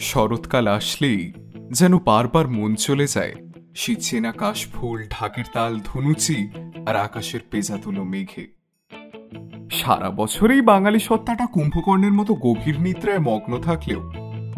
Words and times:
শরৎকাল 0.00 0.68
আসলেই 0.68 1.32
যেন 1.72 1.98
বারবার 1.98 2.48
মন 2.48 2.74
চলে 2.74 3.06
যায়। 3.06 3.34
সে 3.74 3.94
চেনা 3.94 4.32
কাশফুল 4.32 5.04
ঢাকের 5.10 5.44
তাল, 5.52 5.80
ধনুচি 5.84 6.48
আর 6.86 6.96
আকাশের 6.96 7.40
পেঁজাতুলো 7.50 8.04
মেঘে। 8.04 8.46
সারা 9.70 10.10
বছরেই 10.10 10.60
বাঙালি 10.60 10.98
সত্তাটা 10.98 11.46
কুম্ভকর্ণের 11.46 12.12
মতো 12.12 12.34
গভীর 12.34 12.80
নিদ্রায় 12.80 13.18
মগ্ন 13.18 13.60
থাকলেও 13.60 14.12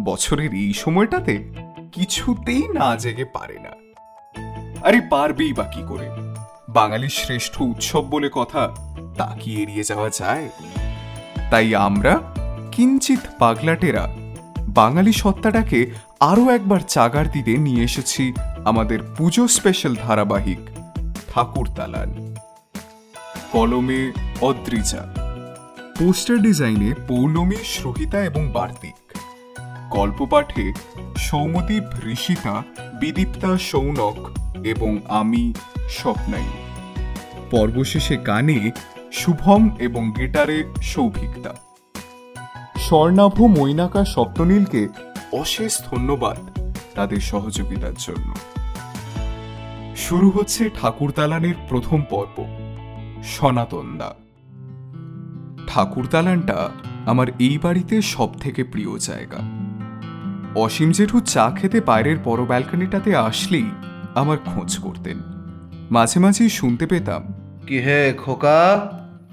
বছরের 0.04 0.54
এই 0.54 0.72
সময়টাতে 0.72 1.52
কিছুতেই 1.92 2.68
না 2.68 2.96
জেগে 2.96 3.24
পারে 3.24 3.58
না। 3.58 3.70
আরে 4.82 5.00
পারবেই 5.00 5.52
বা 5.52 5.64
কি 5.64 5.82
করে? 5.88 6.10
বাঙালির 6.68 7.08
শ্রেষ্ঠ 7.08 7.62
উৎসব 7.62 8.08
বলে 8.08 8.30
কথা 8.32 8.74
তা 9.16 9.36
কি 9.40 9.62
এড়িয়ে 9.62 9.84
যাওয়া 9.84 10.10
যায়? 10.10 10.48
তাই 11.50 11.74
আমরা 11.74 12.20
কিঞ্চিত 12.72 13.18
পাগলাটেরা 13.38 14.19
বাঙালি 14.74 15.12
সত্তাটাকে 15.12 15.90
আরও 16.20 16.50
একবার 16.50 16.80
চাগার 16.88 17.30
দিতে 17.30 17.56
নিয়ে 17.56 17.84
এসেছি 17.84 18.32
আমাদের 18.64 18.98
পুজো 19.16 19.48
স্পেশাল 19.48 19.96
ধারাবাহিক 20.02 20.58
ঠাকুর 21.28 21.68
তালান 21.76 22.36
কলমে 23.52 24.12
অদ্রিজা। 24.40 25.14
পোস্টার 25.98 26.38
ডিজাইনে 26.38 26.94
পৌলমী 27.08 27.56
শ্রোহিতা 27.64 28.24
এবং 28.24 28.50
বার্তিক। 28.52 29.18
গল্প 29.90 30.26
পাঠে 30.30 30.72
সৌমদীপ, 31.16 31.84
ঋষিতা, 32.06 32.62
বিদীপ্তা, 33.00 33.58
সৌনক 33.58 34.18
এবং 34.64 34.98
আমি, 35.08 35.52
স্বপ্নাই। 35.88 36.48
পর্বশেষে 37.50 38.16
গানে 38.16 38.70
শুভম 39.12 39.76
এবং 39.78 40.12
গিটারে 40.18 40.64
সৌভিকতা। 40.82 41.69
স্বর্ণাভ 42.90 43.40
মৈনাকা 43.42 44.04
সপ্তনীলকে 44.04 44.88
অশেষ 45.32 45.82
ধন্যবাদ 45.86 46.36
তাদের 46.94 47.20
সহযোগিতার 47.20 47.92
জন্য। 47.98 48.34
শুরু 49.96 50.30
হচ্ছে 50.30 50.70
ঠাকুরতালানের 50.80 51.54
প্রথম 51.68 52.02
পর্ব, 52.10 52.36
সনাতনদা। 53.24 54.14
ঠাকুরতালানটা 55.66 56.68
আমার 57.06 57.28
এই 57.38 57.58
বাড়িতে 57.62 58.02
সব 58.02 58.30
থেকে 58.40 58.64
প্রিয় 58.64 58.98
জায়গা। 58.98 59.40
অসীম 60.54 60.92
জেঠু 60.92 61.20
চা 61.20 61.50
খেতে 61.50 61.80
বাইরের 61.80 62.16
বড় 62.24 62.42
ব্যালকনিটাতে 62.46 63.16
আসলেই 63.16 63.68
আমার 64.14 64.38
খোঁজ 64.46 64.78
করতেন। 64.78 65.18
মাঝে 65.90 66.20
মাঝেই 66.20 66.48
শুনতে 66.48 66.86
পেতাম, 66.86 67.22
কি 67.66 67.78
হে 67.78 68.14
খোকা, 68.18 68.90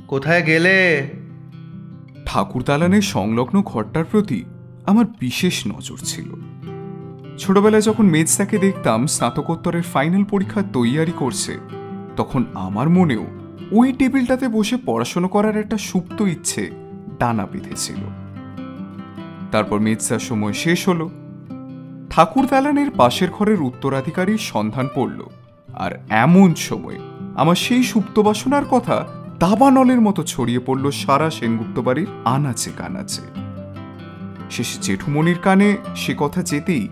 কোথায় 0.08 0.42
গেলে? 0.42 0.78
ঠাকুরতালানের 2.38 3.02
সংলগ্ন 3.02 3.62
ঘরটার 3.62 4.06
প্রতি 4.06 4.46
আমার 4.86 5.06
বিশেষ 5.20 5.68
নজর 5.68 5.98
ছিল। 5.98 6.34
ছোটবেলায় 7.38 7.82
যখন 7.82 8.06
মেজদাকে 8.06 8.58
দেখতাম 8.58 9.08
স্নাতকোত্তরের 9.08 9.82
ফাইনাল 9.82 10.24
পরীক্ষা 10.24 10.64
তৈয়ারি 10.74 11.12
করছে, 11.12 11.58
তখন 12.16 12.46
আমার 12.54 12.90
মনেও 12.90 13.26
ওই 13.72 13.94
টেবিলটাতে 13.94 14.48
বসে 14.48 14.78
পড়াশোনা 14.86 15.28
করার 15.28 15.58
একটা 15.58 15.78
সুপ্ত 15.78 16.22
ইচ্ছে 16.22 16.72
ডানা 17.20 17.46
বেঁধেছিল। 17.46 18.00
তারপর 19.52 19.80
মেজদার 19.80 20.20
সময় 20.20 20.54
শেষ 20.54 20.90
হলো। 20.90 21.10
ঠাকুর 22.10 22.46
দালানের 22.46 22.92
পাশের 22.92 23.32
ঘরের 23.32 23.62
উত্তরাধিকারীর 23.62 24.38
সন্ধান 24.38 24.88
পড়ল। 24.96 25.24
আর 25.74 25.92
এমন 26.10 26.56
সময় 26.56 27.00
আমার 27.36 27.56
সেই 27.56 27.84
সুপ্ত 27.84 28.20
বাসনার 28.20 28.66
কথা 28.66 29.08
দাবানলের 29.40 30.02
মতো 30.02 30.24
ছড়িয়ে 30.24 30.60
পড়ল 30.60 30.92
সারা 30.92 31.30
সেনগুপ্ত 31.30 31.80
বাড়ির 31.80 32.08
আনাচে 32.26 32.72
কানাচে। 32.78 33.22
শেষে 34.52 34.80
জেঠুমনির 34.82 35.40
কানে 35.44 35.78
সে 35.96 36.16
কথা 36.18 36.44
যেতেই 36.44 36.88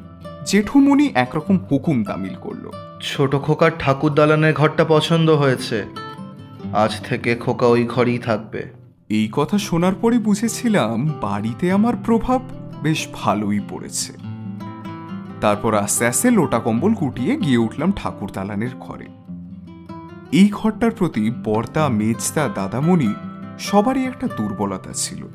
জেঠুমনি 0.45 1.11
একরকম 1.15 1.59
হুকুম 1.71 2.03
তামিল 2.03 2.35
করল। 2.41 2.71
ছোট 3.01 3.35
খোকার 3.35 3.71
ঠাকুর 3.79 4.13
দালানের 4.13 4.53
ঘরটা 4.53 4.85
পছন্দ 4.87 5.29
হয়েছে। 5.29 5.85
আজ 6.73 7.01
থেকে 7.01 7.35
খোকা 7.35 7.67
ওই 7.67 7.83
ঘরেই 7.83 8.17
থাকবে। 8.17 8.69
এই 9.09 9.29
কথা 9.31 9.57
শোনার 9.57 9.95
পরে 9.95 10.17
বুঝেছিলাম 10.17 11.11
বাড়িতে 11.21 11.71
আমার 11.71 11.93
প্রভাব 12.05 12.41
বেশ 12.83 13.07
ভালোই 13.13 13.59
পড়েছে। 13.69 14.13
তারপর 15.41 15.75
আস্তে 15.75 16.07
আস্তে 16.07 16.31
লোটা 16.31 16.59
কম্বল 16.59 16.93
কুটিয়ে 16.93 17.35
গিয়ে 17.35 17.57
উঠলাম 17.57 17.91
ঠাকুর 17.95 18.29
দালানের 18.33 18.75
ঘরে। 18.79 19.14
এই 20.31 20.49
ঘরটার 20.51 20.91
প্রতি 20.91 21.31
বর্দা, 21.43 21.89
মেজদা, 21.89 22.47
দাদামণি 22.47 23.13
সবারই 23.59 24.05
একটা 24.05 24.27
দুর্বলতা 24.27 24.93
ছিল। 24.93 25.27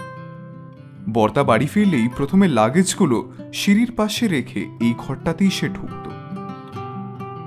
বর্দা 1.09 1.45
বাড়ি 1.45 1.67
ফিরলেই 1.67 2.09
প্রথমে 2.17 2.49
লাগেজগুলো 2.49 3.33
সিঁড়ির 3.53 3.93
পাশে 3.97 4.29
রেখে 4.29 4.61
এই 4.81 4.95
ঘরটাতেই 4.99 5.51
সে 5.51 5.69
ঢুকত। 5.69 6.09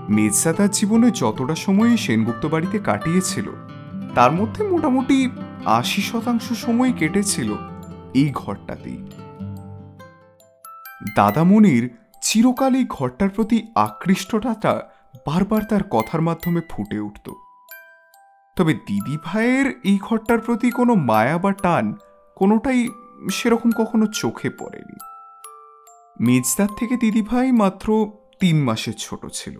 মেজদা 0.09 0.53
তার 0.53 0.69
জীবনে 0.69 1.11
যতটা 1.11 1.55
সময় 1.55 1.97
সেনগুপ্ত 1.97 2.45
বাড়িতে 2.45 2.79
কাটিয়েছিল, 2.79 3.51
তার 4.15 4.31
মধ্যে 4.31 4.63
মোটামুটি 4.63 5.29
আশি 5.65 6.01
শতাংশ 6.01 6.51
সময় 6.51 6.91
কেটেছিল 6.91 7.53
এই 8.13 8.29
ঘরটাতেই। 8.33 9.05
দাদামণির 11.15 11.89
চিরকাল 12.21 12.75
এই 12.75 12.85
ঘরটার 12.89 13.29
প্রতি 13.29 13.67
আকৃষ্টতাটা 13.75 14.92
বারবার 15.25 15.63
তার 15.63 15.83
কথার 15.83 16.21
মাধ্যমে 16.21 16.61
ফুটে 16.69 16.99
উঠত। 16.99 17.31
তবে 18.55 18.73
দিদি 18.73 19.17
ভাইয়ের 19.23 19.69
এই 19.83 19.97
ঘরটার 20.01 20.39
প্রতি 20.39 20.71
কোনো 20.71 20.95
মায়া 20.95 21.37
বা 21.37 21.51
টান 21.51 21.95
কোনোটাই 22.35 22.89
সেরকম 23.31 23.71
কখনো 23.71 24.05
চোখে 24.05 24.49
পড়েনি। 24.49 24.97
মেজদার 26.19 26.67
থেকে 26.77 26.95
দিদিভাই 26.95 27.51
মাত্র 27.51 28.11
তিন 28.39 28.63
মাসের 28.63 28.93
ছোট 28.93 29.25
ছিল। 29.33 29.59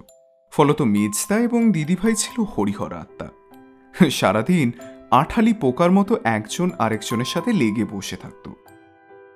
ফলত 0.51 0.81
মেজদা 0.81 1.35
এবং 1.35 1.71
দিদিভাই 1.71 2.15
ছিল 2.15 2.43
হরিহর 2.43 2.93
আত্মা। 2.93 4.09
সারাদিন 4.09 4.71
আঠালি 5.11 5.53
পোকার 5.53 5.91
মতো 5.91 6.17
একজন 6.23 6.69
আরেকজনের 6.79 7.25
সাথে 7.25 7.53
লেগে 7.53 7.85
বসে 7.85 8.15
থাকত। 8.15 8.49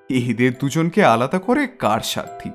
এদের 0.09 0.51
দুজনকে 0.61 1.05
আলাদা 1.05 1.39
করে 1.39 1.67
কার 1.67 1.99
সাধ্যি? 1.99 2.51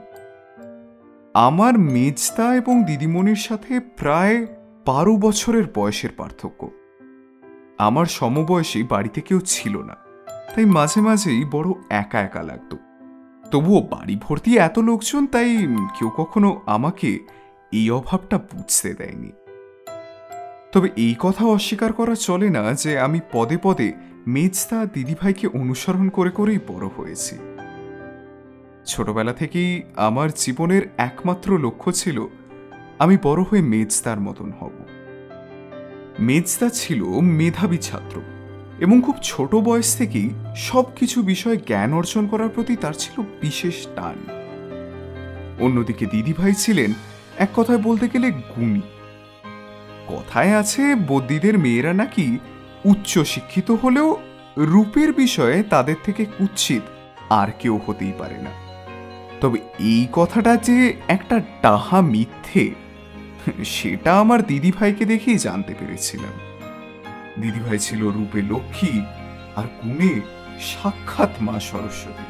আমার 1.34 1.78
মেজদা 1.78 2.54
এবং 2.54 2.84
দিদিমণির 2.84 3.36
সাথে 3.36 3.80
প্রায় 3.80 4.46
বারো 4.86 5.16
বছরের 5.16 5.64
বয়সের 5.74 6.10
পার্থক্য। 6.16 6.70
আমার 7.78 8.06
সমবয়সী 8.06 8.82
বাড়িতে 8.82 9.20
কেউ 9.20 9.40
ছিল 9.44 9.78
না, 9.82 9.96
তাই 10.54 10.64
মাঝে 10.64 11.00
মাঝেই 11.00 11.44
বড় 11.44 11.72
একা 11.90 12.20
একা 12.20 12.42
লাগতো। 12.42 12.76
তবুও 13.50 13.80
বাড়ি 13.80 14.16
ভর্তি 14.22 14.58
এত 14.58 14.78
লোকজন, 14.78 15.26
তাই 15.26 15.56
কেউ 15.98 16.10
কখনো 16.16 16.60
আমাকে 16.66 17.18
এই 17.72 17.90
অভাবটা 17.90 18.38
বুঝতে 18.38 18.94
দেয়নি। 18.94 19.32
তবে 20.72 20.88
এই 20.96 21.14
কথা 21.18 21.44
অস্বীকার 21.46 21.92
করা 21.92 22.14
চলে 22.14 22.50
না 22.50 22.72
যে 22.72 23.00
আমি 23.00 23.20
পদে 23.32 23.58
পদে 23.62 23.92
মেজদা 24.26 24.86
দিদিভাইকে 24.86 25.46
অনুসরণ 25.46 26.08
করে 26.08 26.30
করেই 26.30 26.58
বড় 26.68 26.86
হয়েছি। 26.96 27.36
ছোটবেলা 28.86 29.32
থেকেই 29.32 29.82
আমার 29.96 30.28
জীবনের 30.36 30.82
একমাত্র 30.98 31.58
লক্ষ্য 31.58 31.92
ছিল 31.92 32.26
আমি 32.98 33.18
বড় 33.22 33.42
হয়ে 33.42 33.62
মেজদার 33.62 34.20
মতন 34.20 34.52
হব। 34.60 34.70
মেজদা 36.18 36.68
ছিল 36.68 37.04
মেধাবী 37.20 37.76
ছাত্র 37.76 38.20
এবং 38.78 39.02
খুব 39.02 39.16
ছোট 39.22 39.54
বয়স 39.54 39.96
থেকেই 39.96 40.30
সব 40.56 40.84
কিছু 40.96 41.22
বিষয়ে 41.22 41.56
জ্ঞান 41.56 41.92
অর্জন 41.92 42.26
করার 42.26 42.48
প্রতি 42.48 42.76
তার 42.76 42.92
ছিল 42.92 43.24
বিশেষ 43.40 43.86
টান। 43.94 44.16
অন্যদিকে 45.60 46.06
দিদিভাই 46.06 46.54
ছিলেন 46.54 46.92
এক 47.38 47.48
কথায় 47.54 47.78
বলতে 47.78 48.08
গেলে 48.08 48.30
গুণী। 48.30 48.80
কথায় 50.08 50.56
আছে 50.56 50.94
বদ্যিদের 50.94 51.58
মেয়েরা 51.58 51.92
নাকি 51.92 52.38
উচ্চ 52.84 53.18
শিক্ষিত 53.18 53.70
হলেও 53.70 54.16
রূপের 54.56 55.12
বিষয়ে 55.12 55.62
তাদের 55.62 55.96
থেকে 56.04 56.24
কুৎসিত 56.24 56.82
আর 57.30 57.48
কেউ 57.58 57.80
হতেই 57.86 58.12
পারে 58.18 58.38
না। 58.42 58.61
তবে 59.42 59.58
এই 59.78 60.06
কথাটা 60.12 60.56
যে 60.56 60.96
একটা 61.08 61.40
ডাহা 61.62 62.00
মিথ্যে, 62.00 62.74
সেটা 63.64 64.20
আমার 64.20 64.46
দিদিভাইকে 64.46 65.04
দেখেই 65.04 65.38
জানতে 65.38 65.74
পেরেছিলাম। 65.80 66.32
দিদিভাই 67.42 67.78
ছিল 67.78 68.08
রূপে 68.08 68.42
লক্ষ্মী 68.42 69.00
আর 69.56 69.64
গুণে 69.64 70.20
সাক্ষাৎ 70.60 71.30
মা 71.40 71.60
সরস্বতী। 71.60 72.26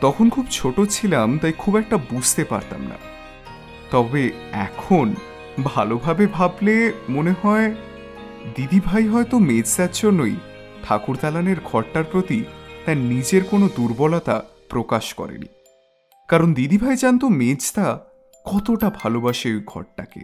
তখন 0.00 0.30
খুব 0.30 0.46
ছোট 0.50 0.80
ছিলাম, 0.90 1.38
তাই 1.38 1.52
খুব 1.58 1.76
একটা 1.76 1.96
বুঝতে 1.96 2.44
পারতাম 2.44 2.82
না। 2.82 2.96
তবে 3.90 4.30
এখন 4.52 5.14
ভালোভাবে 5.64 6.26
ভাবলে 6.26 6.92
মনে 7.08 7.34
হয় 7.42 7.74
দিদিভাই 8.54 9.08
হয়তো 9.08 9.38
মেজদার 9.38 9.88
জন্যই 9.92 10.36
ঠাকুর 10.84 11.18
দালানের 11.20 11.56
ঘরটার 11.64 12.04
প্রতি 12.04 12.44
তার 12.86 12.96
নিজের 12.96 13.44
কোনো 13.44 13.68
দুর্বলতা 13.76 14.42
প্রকাশ 14.70 15.14
করেনি। 15.14 15.46
কারণ 16.28 16.54
দিদিভাই 16.54 16.96
জানতো 16.96 17.28
মেজদা 17.28 18.00
কতটা 18.44 18.90
ভালোবাসে 18.90 19.54
ওই 19.54 19.62
ঘরটাকে। 19.66 20.20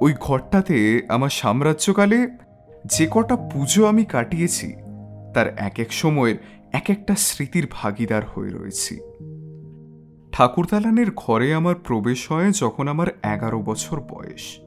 ওই 0.00 0.14
ঘরটাতে 0.20 1.06
আমার 1.08 1.28
সাম্রাজ্যকালে 1.28 2.28
যে 2.84 3.08
কটা 3.10 3.36
পুজো 3.36 3.86
আমি 3.86 4.04
কাটিয়েছি, 4.04 4.74
তার 5.34 5.48
এক 5.58 5.78
এক 5.78 5.92
সময়ের 5.92 6.36
এক 6.72 6.90
একটা 6.90 7.14
স্মৃতির 7.14 7.68
ভাগিদার 7.70 8.22
হয়ে 8.26 8.50
রয়েছি। 8.50 9.00
ঠাকুর 10.32 10.68
দালানের 10.70 11.10
ঘরে 11.16 11.54
আমার 11.54 11.74
প্রবেশ 11.74 12.32
হয় 12.32 12.50
যখন 12.50 12.88
আমার 12.88 13.06
এগারো 13.22 13.62
বছর 13.62 14.00
বয়স। 14.00 14.58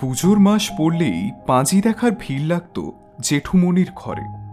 পুজোর 0.00 0.38
মাস 0.38 0.70
পড়লেই 0.78 1.30
পাঁজি 1.46 1.80
দেখার 1.80 2.10
ভিড় 2.18 2.46
লাগতো 2.46 2.92
জেঠুমনির 3.20 3.90
ঘরে। 3.96 4.45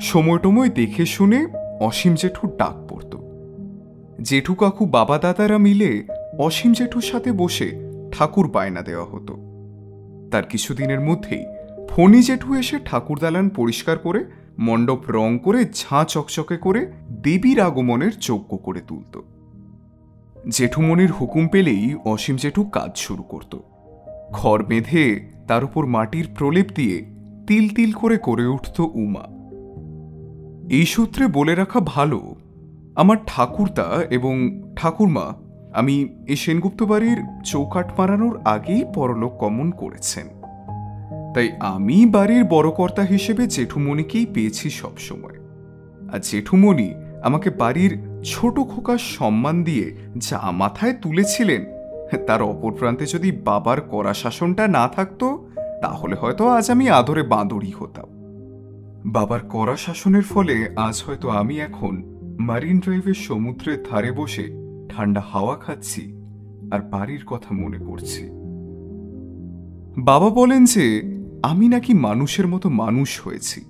সময়টময় 0.00 0.68
দেখে 0.68 1.06
শুনে 1.06 1.46
অসীম 1.80 2.14
জেঠুর 2.14 2.56
ডাক 2.56 2.76
পড়ত। 2.88 3.16
জেঠু 4.22 4.54
কাকু 4.54 4.86
বাবা 4.86 5.18
দাদারা 5.18 5.58
মিলে 5.58 6.04
অসীম 6.38 6.72
জেঠুর 6.72 7.02
সাথে 7.02 7.32
বসে 7.32 7.80
ঠাকুর 8.12 8.50
বায়না 8.50 8.82
দেওয়া 8.82 9.04
হতো। 9.04 9.36
তার 10.30 10.42
কিছুদিনের 10.42 11.00
মধ্যেই 11.00 11.44
ফণি 11.88 12.22
জেঠু 12.22 12.54
এসে 12.54 12.78
ঠাকুর 12.84 13.18
দালান 13.18 13.48
পরিষ্কার 13.48 13.98
করে, 13.98 14.24
মণ্ডপ 14.58 15.10
রং 15.10 15.38
করে, 15.38 15.64
ঝাঁ 15.74 16.04
চকচকে 16.04 16.56
করে 16.56 16.92
দেবীর 17.10 17.60
আগমনের 17.60 18.12
যোগ্য 18.20 18.56
করে 18.56 18.80
তুলত। 18.80 19.18
জেঠুমনির 20.48 21.12
হুকুম 21.12 21.48
পেলেই 21.48 21.94
অসীম 22.04 22.36
জেঠু 22.36 22.64
কাজ 22.64 22.96
শুরু 22.96 23.22
করত। 23.22 23.58
খড় 24.32 24.64
বেঁধে 24.64 25.30
তার 25.48 25.64
উপর 25.64 25.86
মাটির 25.86 26.26
প্রলেপ 26.38 26.66
দিয়ে 26.74 27.04
তিল 27.46 27.68
তিল 27.68 27.92
করে 27.92 28.18
করে 28.18 28.46
উঠত 28.46 28.80
উমা। 28.80 29.37
এই 30.70 30.86
সূত্রে 30.86 31.28
বলে 31.28 31.54
রাখা 31.54 31.80
ভালো। 31.80 32.34
আমার 32.96 33.16
ঠাকুরদা 33.26 34.02
এবং 34.10 34.34
ঠাকুরমা, 34.76 35.34
আমি 35.72 36.08
এই 36.26 36.36
সেনগুপ্ত 36.36 36.82
বাড়ির 36.82 37.18
চৌকাট 37.44 37.98
মারানোর 37.98 38.40
আগেই 38.44 38.84
পরলোক 38.94 39.32
গমন 39.38 39.70
করেছেন। 39.70 40.26
তাই 41.34 41.48
আমি 41.60 42.06
বাড়ির 42.06 42.44
বড় 42.44 42.70
কর্তা 42.70 43.02
হিসেবে 43.02 43.46
জেঠুমণিকেই 43.46 44.26
পেয়েছি 44.26 44.70
সবসময় 44.70 45.38
আর 46.12 46.20
জেঠুমণি 46.20 46.94
আমাকে 47.22 47.50
বাড়ির 47.50 48.22
ছোট 48.24 48.58
খোকার 48.60 48.98
সম্মান 48.98 49.64
দিয়ে 49.64 49.96
যা 50.16 50.50
মাথায় 50.52 50.92
তুলেছিলেন, 50.92 51.64
তার 52.26 52.42
অপর 52.42 52.72
প্রান্তে 52.72 53.06
যদি 53.06 53.32
বাবার 53.32 53.80
কড়া 53.90 54.14
শাসনটা 54.14 54.68
না 54.68 54.88
থাকতো, 54.88 55.48
তাহলে 55.82 56.14
হয়তো 56.14 56.48
আজ 56.48 56.70
আমি 56.70 56.90
আদরে 56.90 57.22
বাঁদরই 57.22 57.70
হতাম। 57.70 58.17
বাবার 59.08 59.40
কড়া 59.48 59.76
শাসনের 59.76 60.22
ফলে 60.22 60.68
আজ 60.76 61.02
হয়তো 61.06 61.28
আমি 61.28 61.60
এখন 61.60 62.02
মারিন 62.40 62.80
ড্রাইভের 62.80 63.14
সমুদ্রের 63.14 63.82
ধারে 63.82 64.12
বসে 64.12 64.48
ঠান্ডা 64.88 65.20
হাওয়া 65.20 65.56
খাচ্ছি 65.56 66.12
আর 66.72 66.80
বাড়ির 66.80 67.24
কথা 67.26 67.54
মনে 67.54 67.78
করছি 67.78 68.28
বাবা 69.98 70.30
বলেন 70.30 70.64
যে, 70.64 71.02
আমি 71.42 71.68
নাকি 71.68 71.94
মানুষের 71.94 72.46
মতো 72.46 72.68
মানুষ 72.68 73.20
হয়েছি। 73.20 73.64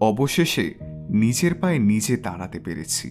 অবশেষে 0.00 0.74
নিজের 1.10 1.54
পায়ে 1.54 1.78
নিজে 1.78 2.16
দাঁড়াতে 2.16 2.60
পেরেছি। 2.60 3.10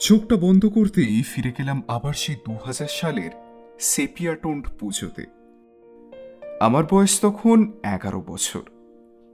চোখটা 0.00 0.36
বন্ধ 0.36 0.66
করতেই 0.66 1.22
ফিরে 1.22 1.52
গেলাম 1.58 1.82
আবার 1.88 2.12
সেই 2.12 2.34
দু 2.34 2.56
হাজার 2.66 2.88
সালের 2.90 3.30
সেপিয়াটোন্ড 3.78 4.66
পুজোতে। 4.78 5.26
আমার 6.60 6.84
বয়স 6.90 7.20
তখন 7.20 7.72
এগারো 7.84 8.22
বছর। 8.26 8.60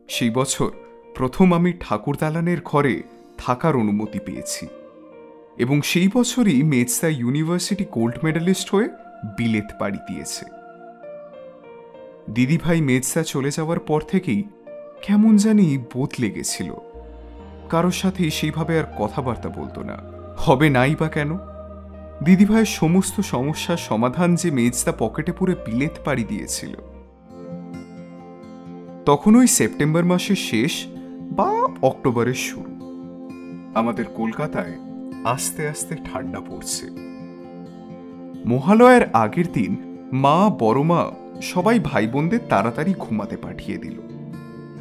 সেই 0.09 0.31
বছর 0.31 0.71
প্রথম 1.15 1.55
আমি 1.55 1.73
ঠাকুর 1.81 2.17
দালানের 2.21 2.61
ঘরে 2.65 3.03
থাকার 3.39 3.77
অনুমতি 3.77 4.19
পেয়েছি। 4.19 4.67
এবং 5.57 5.83
সেই 5.83 6.09
বছরই 6.15 6.63
মেজদা 6.63 7.09
ইউনিভার্সিটি 7.09 7.85
গোল্ড 7.93 8.19
মেডেলিস্ট 8.25 8.75
হয়ে 8.75 8.89
বিলেত 9.39 9.65
পাড়ি 9.79 9.99
দিয়েছে। 9.99 10.45
দিদিভাই 12.31 12.81
মেজদা 12.81 13.23
চলে 13.23 13.51
যাওয়ার 13.51 13.79
পর 13.79 14.01
থেকেই 14.01 14.43
কেমন 15.03 15.37
জানি 15.37 15.79
বদলে 15.95 16.31
গেছিল। 16.31 16.75
কারোর 17.69 17.93
সাথে 17.93 18.31
সেইভাবে 18.31 18.79
আর 18.79 18.85
কথাবার্তা 18.99 19.49
বলতো 19.49 19.83
না। 19.83 19.99
হবে 20.39 20.71
নাই 20.71 20.95
বা 21.01 21.09
কেন? 21.09 21.39
দিদিভাইয়ের 22.25 22.67
সমস্ত 22.67 23.21
সমস্যার 23.21 23.77
সমাধান 23.77 24.35
যে 24.35 24.51
মেজদা 24.51 24.93
পকেটে 24.99 25.33
পুরে 25.33 25.55
বিলেত 25.55 25.93
পাড়ি 26.05 26.25
দিয়েছিল। 26.25 26.94
তখন 29.07 29.37
ওই 29.37 29.47
সেপ্টেম্বর 29.47 30.05
মাসের 30.05 30.37
শেষ 30.37 30.87
বা 31.33 31.69
অক্টোবরের 31.83 32.35
শুরু। 32.35 32.71
আমাদের 33.75 34.05
কলকাতায় 34.05 34.73
আস্তে 35.25 35.69
আস্তে 35.69 35.97
ঠান্ডা 36.05 36.41
পড়ছে। 36.41 36.87
মহালয়ের 38.47 39.11
আগের 39.13 39.53
দিন 39.53 39.77
মা 40.13 40.51
বড় 40.59 40.83
মা 40.83 41.11
সবাই 41.43 41.79
ভাই 41.79 42.07
বোনদের 42.07 42.39
তাড়াতাড়ি 42.49 42.95
ঘুমাতে 42.99 43.37
পাঠিয়ে 43.37 43.79
দিল। 43.79 44.01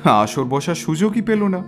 আসর 0.03 0.43
বসার 0.43 0.75
সুযোগই 0.75 1.21
পেল 1.21 1.43
না। 1.47 1.63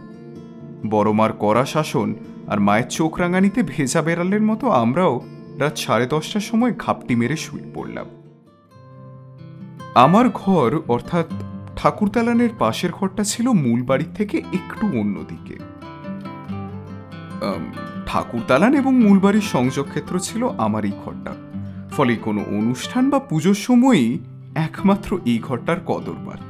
বড় 0.89 1.11
মার 1.11 1.33
কড়া 1.33 1.65
শাসন 1.65 2.15
আর 2.47 2.59
মায়ের 2.59 2.87
চোখ 2.87 3.19
রাঙানিতে 3.19 3.63
ভেজা 3.63 4.01
বেড়ালের 4.01 4.41
মতো 4.41 4.69
আমরাও 4.69 5.21
রাত 5.59 5.77
সাড়ে 5.77 6.05
দশটার 6.05 6.41
সময় 6.41 6.73
ঘাপটি 6.77 7.15
মেরে 7.15 7.37
শুয়ে 7.37 7.63
পড়লাম। 7.75 8.05
আমার 9.95 10.29
ঘর 10.29 10.81
অর্থাৎ 10.87 11.25
ঠাকুরদালানের 11.75 12.49
পাশের 12.59 12.91
ঘরটা 12.91 13.23
ছিল 13.23 13.49
মূল 13.49 13.83
বাড়ির 13.83 14.11
থেকে 14.15 14.37
একটু 14.37 14.99
অন্যদিকে 14.99 15.55
ঠাকুর 18.05 18.41
দালান 18.47 18.73
এবং 18.73 18.93
মূল 18.99 19.19
বাড়ির 19.19 19.41
সংযোগ 19.41 19.87
ক্ষেত্র 19.87 20.19
ছিল 20.19 20.49
আমার 20.57 20.85
এই 20.85 20.91
ঘরটা। 21.05 21.33
ফলে 21.91 22.15
কোনো 22.15 22.41
অনুষ্ঠান 22.41 23.09
বা 23.09 23.19
পুজোর 23.19 23.53
সময়ই 23.53 24.19
একমাত্র 24.55 25.19
এই 25.25 25.39
ঘরটার 25.39 25.77
কদর 25.85 26.13
বাড়ত। 26.13 26.49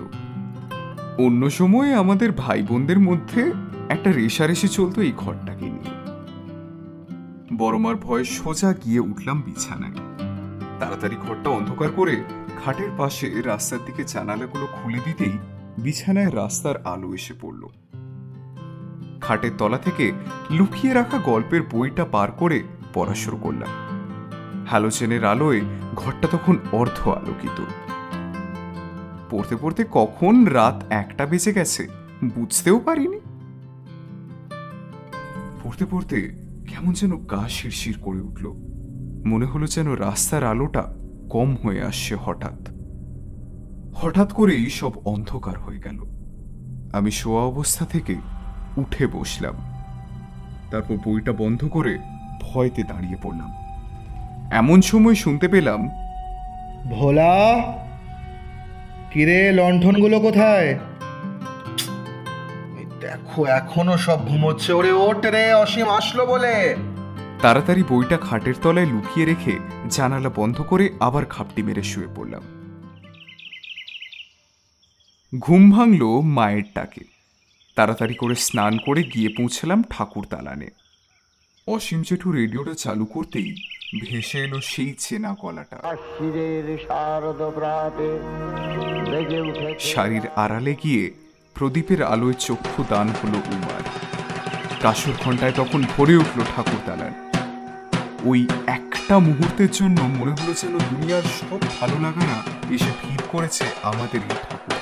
অন্য 1.22 1.50
সময়ে 1.50 1.94
আমাদের 1.94 2.31
ভাই 2.31 2.62
বোনদের 2.62 3.00
মধ্যে 3.00 3.51
একটা 3.89 4.12
রেশারেশি 4.12 4.68
চলতো 4.68 5.01
এই 5.01 5.13
ঘরটাকে 5.18 5.66
নিয়ে। 5.66 5.94
বড়মার 7.57 7.95
ভয়ে 7.95 8.24
সোজা 8.24 8.74
গিয়ে 8.74 9.00
উঠলাম 9.00 9.42
বিছানায়। 9.45 9.98
তাড়াতাড়ি 10.80 11.16
ঘরটা 11.27 11.50
অন্ধকার 11.50 11.89
করে 11.95 12.24
খাটের 12.63 12.90
পাশে 12.98 13.42
রাস্তার 13.42 13.80
দিকে 13.86 14.04
জানালাগুলো 14.04 14.68
খুলে 14.74 15.00
দিতেই 15.06 15.38
বিছানায় 15.78 16.36
রাস্তার 16.36 16.81
আলো 16.86 17.13
এসে 17.13 17.34
পড়ল। 17.42 17.68
খাটের 19.22 19.52
তলা 19.57 19.78
থেকে 19.78 20.12
লুকিয়ে 20.52 20.94
রাখা 20.94 21.18
গল্পের 21.18 21.62
বইটা 21.72 22.06
পার 22.06 22.31
করে 22.31 22.63
পড়া 22.94 23.16
শুরু 23.16 23.38
করলাম। 23.38 23.69
হ্যালোজেনের 24.66 25.25
আলোয় 25.25 25.62
ঘরটা 25.96 26.28
তখন 26.31 26.57
অর্ধ 26.72 27.07
আলোকিত। 27.07 27.63
পড়তে 29.30 29.56
পড়তে 29.62 29.86
কখন 29.92 30.46
রাত 30.46 30.84
একটা 30.90 31.25
বেজে 31.25 31.54
গেছে, 31.54 31.88
বুঝতেও 32.24 32.80
পারিনি। 32.80 33.19
পড়তে 35.63 35.86
পড়তে 35.91 36.22
কেমন 36.68 36.94
যেন 36.94 37.25
গা 37.25 37.50
শিরশির 37.50 38.00
করে 38.01 38.22
উঠল। 38.22 38.51
মনে 39.25 39.46
হলো 39.46 39.68
যেন 39.68 39.91
রাস্তার 39.91 40.44
আলোটা 40.44 40.94
কম 41.29 41.55
হয়ে 41.63 41.82
আসছে 41.82 42.15
হঠাৎ। 42.15 42.70
হঠাৎ 43.96 44.34
করেই 44.34 44.70
সব 44.70 45.08
অন্ধকার 45.08 45.60
হয়ে 45.60 45.79
গেল। 45.79 46.00
আমি 46.94 47.12
শোয়া 47.12 47.44
অবস্থা 47.44 47.86
থেকে 47.86 48.15
উঠে 48.77 49.08
বসলাম। 49.08 49.53
তারপর 50.72 50.96
বইটা 51.05 51.32
বন্ধ 51.32 51.65
করে 51.65 51.98
ভয়তে 52.41 52.84
দাঁড়িয়ে 52.84 53.15
পড়লাম। 53.24 53.51
এমন 54.51 54.82
সময় 54.82 55.15
শুনতে 55.15 55.48
পেলাম, 55.48 55.89
ভোলা, 56.89 57.62
কিরে, 59.12 59.51
লণ্ঠনগুলো 59.51 60.20
কোথায়? 60.20 60.79
দেখো, 63.01 63.46
এখনও 63.46 63.98
সব 63.98 64.27
ঘুমোচ্ছে। 64.27 64.74
ওরে 64.74 64.91
ওঠ 64.91 65.25
রে, 65.25 65.53
অসীম 65.53 65.89
আসলো 65.89 66.25
বলে। 66.25 66.75
তাড়াতাড়ি 67.42 67.84
বইটা 67.84 68.18
খাটের 68.18 68.54
তলায় 68.62 68.86
লুকিয়ে 68.86 69.25
রেখে 69.25 69.60
জানালা 69.89 70.30
বন্ধ 70.36 70.62
করে 70.62 70.89
আবার 71.00 71.25
খাপটি 71.25 71.63
মেরে 71.63 71.84
শুয়ে 71.84 72.08
পড়লাম। 72.15 72.42
ঘুম 75.39 75.72
ভাঙল 75.72 76.22
মায়ের 76.22 76.63
ডাকে। 76.75 77.04
তাড়াতাড়ি 77.75 78.13
করে 78.13 78.36
স্নান 78.36 78.77
করে 78.77 79.04
গিয়ে 79.04 79.30
পৌঁছলাম 79.30 79.84
ঠাকুর 79.89 80.27
দালানে। 80.30 80.68
অসীম 81.68 82.01
জেঠু 82.01 82.32
রেডিওটা 82.32 82.74
চালু 82.74 83.06
করতেই 83.06 83.56
ভেসে 84.01 84.39
এলো 84.39 84.62
সেই 84.62 84.96
চেনা 85.00 85.36
গলাটা। 85.42 85.77
উঠেছে। 89.42 89.80
শাড়ির 89.80 90.27
আড়ালে 90.36 90.75
গিয়ে 90.84 91.12
প্রদীপের 91.54 92.04
আলোয় 92.04 92.34
চক্ষু 92.34 92.86
দান 92.89 93.08
হলো 93.08 93.38
উমার। 93.38 93.84
কাসুর 94.82 95.13
ঘন্টায় 95.20 95.54
তখন 95.56 95.84
ভরে 95.98 96.15
উঠল 96.18 96.42
ঠাকুর 96.56 96.80
দালান। 96.86 97.25
ওই 98.25 98.48
একটা 98.67 99.20
মুহূর্তের 99.20 99.72
জন্য 99.72 100.01
মনে 100.01 100.32
হলো 100.32 100.53
যেন 100.53 100.77
দুনিয়ার 100.77 101.22
সব 101.22 101.62
ভালো 101.62 101.96
লাগানা 102.01 102.38
এসে 102.74 102.91
ভিড় 103.03 103.24
করেছে 103.32 103.65
আমাদের 103.84 104.22
এই 104.22 104.36
ঠাকুর 104.50 104.75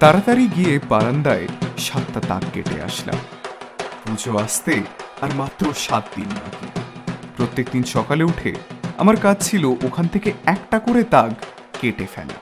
তাড়াতাড়ি 0.00 0.48
গিয়ে 0.56 0.80
বারান্দায় 0.88 1.48
সাতটা 1.78 2.20
তাক 2.20 2.42
কেটে 2.54 2.82
আসলাম। 2.82 3.18
পুজো 4.04 4.38
আসতে 4.38 4.82
আর 5.20 5.30
মাত্র 5.34 5.74
সাত 5.74 6.04
দিন 6.16 6.28
বাকি। 6.28 6.80
প্রত্যেক 7.36 7.66
দিন 7.72 7.82
সকালে 7.82 8.24
উঠে 8.24 8.54
আমার 8.98 9.16
কাজ 9.16 9.36
ছিল 9.40 9.64
ওখান 9.64 10.06
থেকে 10.06 10.32
একটা 10.46 10.78
করে 10.78 11.04
তাগ 11.04 11.32
কেটে 11.80 12.06
ফেলা। 12.14 12.38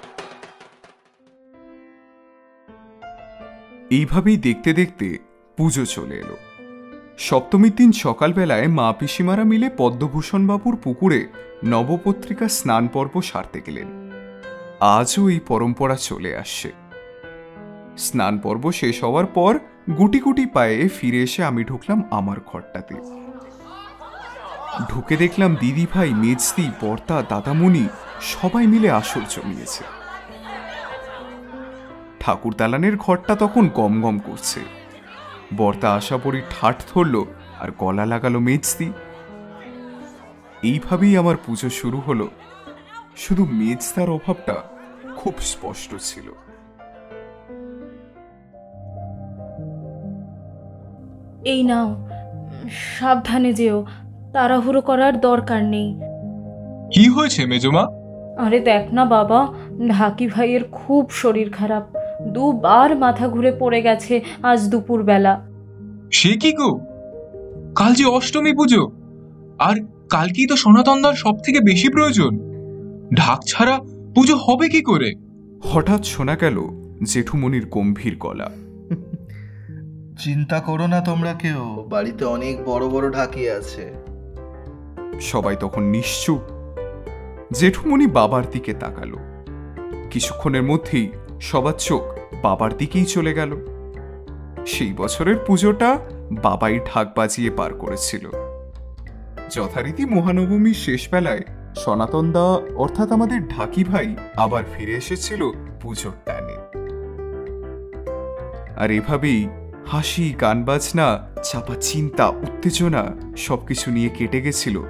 এইভাবেই 3.91 4.37
দেখতে 4.37 4.73
দেখতে 4.73 5.19
পুজো 5.57 5.87
চলে 5.87 6.15
এলো। 6.15 6.37
সপ্তমীর 7.19 7.75
দিন 7.75 7.93
সকালবেলায় 7.93 8.69
মা 8.69 8.93
পিসিমারা 8.99 9.45
মিলে 9.45 9.71
পদ্মভূষণ 9.77 10.47
বাবুর 10.47 10.77
পুকুরে 10.77 11.29
নবপত্রিকা 11.65 12.49
স্নান 12.49 12.89
পর্ব 12.93 13.21
সারতে 13.21 13.61
গেলেন। 13.67 13.89
আজও 14.81 15.29
এই 15.29 15.41
পরম্পরা 15.49 15.97
চলে 15.97 16.37
আসছে। 16.37 16.73
স্নান 17.97 18.39
পর্ব 18.39 18.71
শেষ 18.71 19.05
হওয়ার 19.05 19.27
পর 19.27 19.59
গুটি 19.99 20.21
গুটি 20.21 20.47
পায়ে 20.47 20.89
ফিরে 20.89 21.23
এসে 21.23 21.45
আমি 21.45 21.65
ঢুকলাম 21.65 22.03
আমার 22.11 22.39
ঘরটাতে। 22.47 22.95
ঢুকে 24.89 25.17
দেখলাম 25.17 25.57
দিদি 25.61 25.87
ভাই 25.95 26.15
মেজদি 26.15 26.71
বর্তা 26.81 27.23
দাদামণি 27.29 27.85
সবাই 28.21 28.67
মিলে 28.67 28.91
আসর 28.91 29.21
জমিয়েছে। 29.31 29.85
ঠাকুর 32.21 32.55
দালানের 32.55 32.97
ঘরটা 32.97 33.37
তখন 33.37 33.69
গম 33.75 34.01
গম 34.01 34.19
করছে। 34.19 34.78
বর্তা 35.57 35.95
আশা 35.95 36.19
পরি 36.19 36.43
ঠাট 36.51 36.83
ধরল 36.95 37.25
আর 37.61 37.69
গলা 37.79 38.07
লাগালো 38.07 38.41
মেজদি 38.41 38.93
এইভাবেই 40.63 41.17
আমার 41.17 41.37
পুজো 41.47 41.69
শুরু 41.69 41.99
হলো। 41.99 42.29
শুধু 43.17 43.47
মেজদার 43.51 44.11
অভাবটা 44.11 44.55
খুব 45.17 45.35
স্পষ্ট 45.39 45.95
ছিল। 45.99 46.29
এই 51.45 51.63
নাও 51.63 52.09
সাবধানে 52.71 53.53
যেও 53.53 53.87
তাড়াহুড়ো 54.33 54.81
করার 54.81 55.21
দরকার 55.21 55.65
নেই। 55.65 55.95
কি 56.95 57.09
হয়েছে 57.09 57.47
মেজমা? 57.47 57.87
আরে 58.39 58.61
দেখ 58.61 58.93
না 58.93 59.05
বাবা 59.05 59.55
ঢাকি 59.89 60.27
ভাইয়ের 60.27 60.65
খুব 60.65 61.11
শরীর 61.11 61.53
খারাপ। 61.53 61.98
দুবার 62.27 62.97
মাথা 62.97 63.29
ঘুরে 63.29 63.53
পড়ে 63.59 63.83
গেছে 63.83 64.21
আজ 64.43 64.69
দুপুরবেলা। 64.69 65.47
সে 66.13 66.33
কি 66.33 66.53
গো? 66.53 66.81
কাল 67.75 67.95
যে 67.95 68.05
অষ্টমী 68.05 68.53
পুজো। 68.53 68.91
আর 69.59 69.77
কালকেই 70.11 70.47
তো 70.47 70.57
সনাতনদার 70.57 71.15
সব 71.15 71.39
থেকে 71.39 71.61
বেশি 71.61 71.89
প্রয়োজন। 71.89 72.39
ঢাক 73.15 73.39
ছাড়া 73.47 73.79
পুজো 74.15 74.37
হবে 74.37 74.69
কি 74.69 74.83
করে? 74.83 75.13
হঠাৎ 75.65 76.05
শোনা 76.05 76.37
গেল 76.37 76.61
জেঠুমনির 77.05 77.67
গম্ভীর 77.67 78.17
গলা। 78.21 78.51
চিন্তা 80.19 80.61
করো 80.61 80.87
না 80.87 81.01
তোমরা 81.01 81.33
কেউ 81.33 81.87
বাড়িতে 81.89 82.25
অনেক 82.25 82.65
বড় 82.65 82.89
বড় 82.89 83.11
ঢাকি 83.11 83.51
আছে। 83.51 83.95
সবাই 85.21 85.57
তখন 85.61 85.83
নিশ্চুপ। 85.83 86.41
জেঠুমনি 87.53 88.07
বাবার 88.07 88.43
দিকে 88.53 88.73
তাকালো। 88.73 89.17
কিছুক্ষণের 90.11 90.63
মধ্যেই 90.63 91.09
সবার 91.41 91.73
চোখ 91.73 92.03
বাবার 92.43 92.77
দিকেই 92.77 93.05
চলে 93.05 93.35
গেল। 93.35 93.57
সেই 94.67 94.93
বছরের 94.93 95.37
পুজোটা 95.37 95.99
বাবাই 96.43 96.81
ঢাক 96.95 97.17
বাজিয়ে 97.17 97.51
পার 97.51 97.75
করেছিল। 97.75 98.31
যথারীতি 99.51 100.05
মহানবমীর 100.05 100.75
শেষ 100.75 101.09
বেলায় 101.11 101.41
সনাতন 101.77 102.33
দা, 102.33 102.61
অর্থাৎ 102.75 103.13
আমাদের 103.13 103.49
ঢাকি 103.49 103.85
ভাই, 103.85 104.17
আবার 104.37 104.65
ফিরে 104.75 104.93
এসেছিল 104.93 105.51
পুজোর 105.81 106.13
টানে। 106.25 106.57
আর 108.77 108.91
এভাবেই 108.91 109.49
হাসি, 109.87 110.35
গান 110.41 110.65
বাজনা, 110.65 111.29
চাপা 111.43 111.75
চিন্তা, 111.81 112.29
উত্তেজনা 112.29 113.07
সবকিছু 113.37 113.91
নিয়ে 113.91 114.09
কেটে 114.09 114.41
গেছিল 114.41 114.83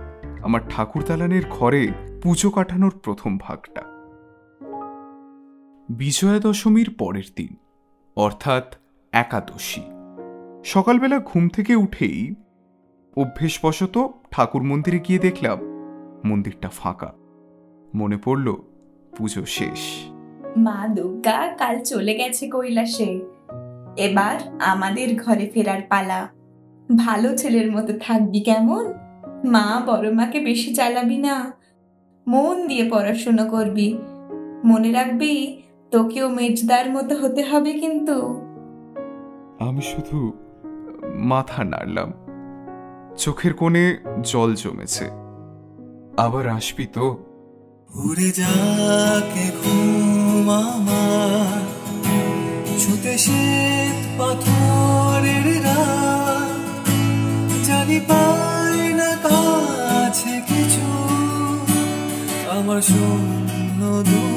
আমার 0.43 0.61
ঠাকুর 0.71 1.05
দালানের 1.05 1.43
ঘরে 1.51 1.89
পুজো 2.23 2.51
কাটানোর 2.51 2.93
প্রথম 3.03 3.39
ভাগটা। 3.39 3.88
বিজয়া 5.91 6.39
দশমীর 6.39 6.95
পরের 6.99 7.23
দিন, 7.37 7.57
অর্থাৎ 8.17 8.77
একাদশী। 9.13 9.81
সকালবেলা 10.65 11.19
ঘুম 11.19 11.49
থেকে 11.49 11.75
উঠেই 11.75 12.35
অভ্যেসবশত 13.17 14.09
ঠাকুর 14.31 14.63
মন্দিরে 14.63 14.99
গিয়ে 14.99 15.19
দেখলাম, 15.19 15.59
মন্দিরটা 16.25 16.69
ফাঁকা। 16.69 17.13
মনে 17.95 18.17
পড়ল, 18.17 18.55
পুজো 19.17 19.45
শেষ। 19.45 19.79
মা 20.57 20.89
দুর্গা 20.89 21.55
কাল 21.59 21.81
চলে 21.81 22.15
গেছে 22.15 22.49
কৈলাসে। 22.49 23.21
এবার 23.97 24.61
আমাদের 24.61 25.23
ঘরে 25.23 25.51
ফেরার 25.55 25.83
পালা। 25.89 26.29
ভালো 26.97 27.37
ছেলের 27.37 27.73
মতো 27.73 27.93
থাকবি 28.01 28.41
কেমন? 28.41 28.93
মা 29.45 29.83
বড় 29.87 30.13
মাকে 30.13 30.41
বেশি 30.41 30.75
চালাবি 30.75 31.19
না। 31.19 31.53
মন 32.27 32.67
দিয়ে 32.67 32.91
পড়াশুনো 32.91 33.45
করবি। 33.45 33.99
মনে 34.65 34.93
রাখবি 34.93 35.63
তোকেও 35.91 36.29
মেজদার 36.29 36.91
মতো 36.91 37.15
হতে 37.17 37.43
হবে 37.43 37.73
কিন্তু। 37.73 38.17
আমি 39.59 39.83
শুধু 39.83 40.33
মাথা 41.15 41.65
নাড়লাম। 41.65 42.13
চোখের 43.17 43.55
কোণে 43.55 43.99
জল 44.23 44.55
জমেছে। 44.55 45.05
আবার 46.17 46.49
আসবি 46.49 46.87
তো? 46.87 47.25
উড়ে 47.95 48.31
যাকে 48.31 49.51
ঘুম 49.65 50.51
আমার 50.51 51.63
ছুতে 52.79 53.19
শীত 53.19 54.21
পাথরের 54.21 55.65
রাত 55.65 56.87
জানি 57.65 58.01
পাই 58.09 58.93
না 58.93 59.17
কাছে 59.23 60.41
কিছু 60.49 60.87
আমার 62.51 62.83
শূন্য 62.83 64.03
দুটি 64.03 64.28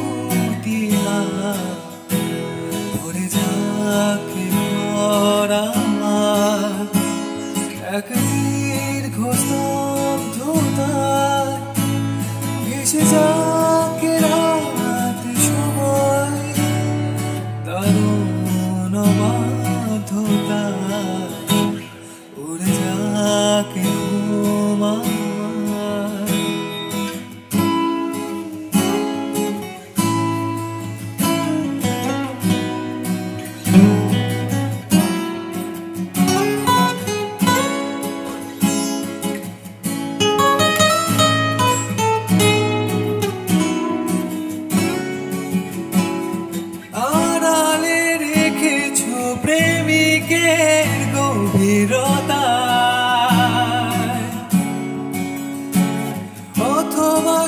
এক 8.01 8.40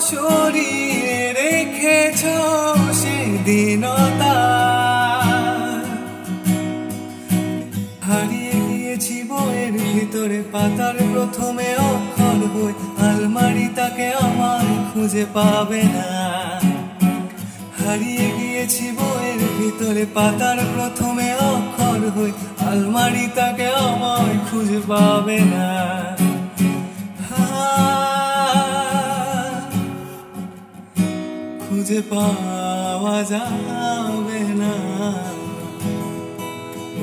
শরীরে 0.09 1.21
রেখেছ 1.33 2.21
সেদিনতা। 3.01 4.35
হারিয়ে 8.07 8.57
গিয়েছি 8.69 9.17
বইয়ের 9.29 9.75
ভিতরে, 9.93 10.39
পাতার 10.51 10.95
প্রথমে 11.13 11.69
অক্ষর 11.91 12.39
বই, 12.55 12.73
আলমারি 13.07 13.67
তাকে 13.75 14.07
আমার 14.13 14.65
খুঁজে 14.93 15.25
পাবে 15.33 15.83
না। 15.95 16.09
হারিয়ে 17.79 18.27
গিয়েছি 18.37 18.85
বইয়ের 18.91 19.41
ভিতরে, 19.57 20.05
পাতার 20.13 20.59
প্রথমে 20.75 21.27
অক্ষর 21.53 22.01
হই 22.15 22.31
আলমারি 22.71 23.27
তাকে 23.35 23.67
আমায় 23.87 24.37
খুঁজে 24.51 24.79
পাবে 24.87 25.39
না। 25.53 25.67
খুঁজে 31.93 32.01
পাওয়া 32.11 33.17
যাবে 33.31 34.41
না। 34.61 34.73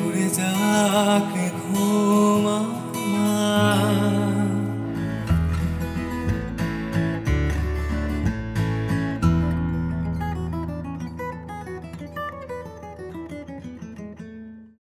উড়ে 0.01 0.27
যাকে 0.39 1.40